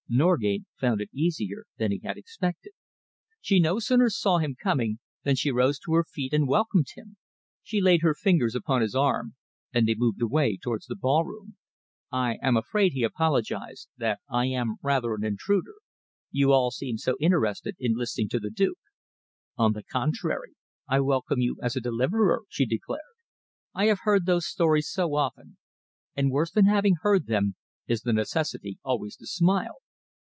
[0.13, 2.73] Norgate found it easier than he had expected.
[3.39, 7.15] She no sooner saw him coming than she rose to her feet and welcomed him.
[7.63, 9.35] She laid her fingers upon his arm,
[9.73, 11.55] and they moved away towards the ballroom.
[12.11, 15.75] "I am afraid," he apologised, "that I am rather an intruder.
[16.29, 18.79] You all seemed so interested in listening to the Duke."
[19.55, 20.55] "On the contrary,
[20.89, 22.99] I welcome you as a deliverer," she declared.
[23.73, 25.55] "I have heard those stories so often,
[26.17, 27.55] and worse than having heard them
[27.87, 29.75] is the necessity always to smile.